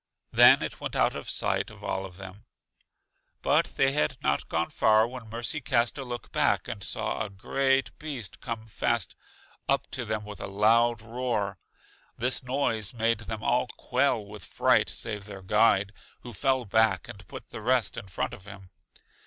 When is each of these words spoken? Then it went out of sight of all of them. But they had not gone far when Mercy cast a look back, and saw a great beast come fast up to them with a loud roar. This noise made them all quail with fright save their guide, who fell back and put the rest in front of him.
Then 0.31 0.63
it 0.63 0.81
went 0.81 0.95
out 0.95 1.15
of 1.15 1.29
sight 1.29 1.69
of 1.69 1.83
all 1.83 2.07
of 2.07 2.17
them. 2.17 2.45
But 3.43 3.73
they 3.77 3.91
had 3.91 4.17
not 4.23 4.49
gone 4.49 4.71
far 4.71 5.07
when 5.07 5.29
Mercy 5.29 5.61
cast 5.61 5.95
a 5.99 6.03
look 6.03 6.31
back, 6.31 6.67
and 6.67 6.83
saw 6.83 7.23
a 7.23 7.29
great 7.29 7.95
beast 7.99 8.39
come 8.39 8.65
fast 8.65 9.15
up 9.69 9.85
to 9.91 10.03
them 10.03 10.25
with 10.25 10.41
a 10.41 10.47
loud 10.47 11.03
roar. 11.03 11.59
This 12.17 12.41
noise 12.41 12.95
made 12.95 13.19
them 13.19 13.43
all 13.43 13.67
quail 13.67 14.25
with 14.25 14.43
fright 14.43 14.89
save 14.89 15.25
their 15.25 15.43
guide, 15.43 15.93
who 16.21 16.33
fell 16.33 16.65
back 16.65 17.07
and 17.07 17.27
put 17.27 17.51
the 17.51 17.61
rest 17.61 17.95
in 17.95 18.07
front 18.07 18.33
of 18.33 18.45
him. 18.45 18.71